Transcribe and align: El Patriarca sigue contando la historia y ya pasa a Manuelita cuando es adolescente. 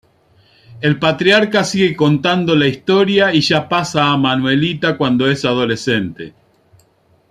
El 0.81 0.97
Patriarca 0.97 1.63
sigue 1.63 1.95
contando 1.95 2.55
la 2.55 2.65
historia 2.65 3.31
y 3.35 3.41
ya 3.41 3.69
pasa 3.69 4.07
a 4.07 4.17
Manuelita 4.17 4.97
cuando 4.97 5.29
es 5.29 5.45
adolescente. 5.45 6.33